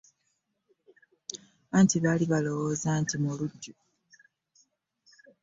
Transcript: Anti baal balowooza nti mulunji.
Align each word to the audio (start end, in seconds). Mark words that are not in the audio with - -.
Anti 1.77 1.97
baal 2.03 2.21
balowooza 2.31 2.89
nti 3.01 3.15
mulunji. 3.23 3.73